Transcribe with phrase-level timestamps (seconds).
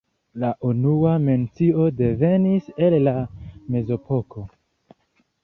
[0.43, 3.15] La unua mencio devenis el la
[3.77, 4.49] mezepoko.